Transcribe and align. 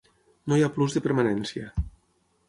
No 0.53 0.57
hi 0.59 0.63
ha 0.67 0.71
plus 0.77 0.95
de 0.97 1.03
permanència. 1.07 1.69